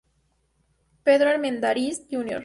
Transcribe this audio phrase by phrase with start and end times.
[1.03, 2.39] Pedro Armendáriz, Jr.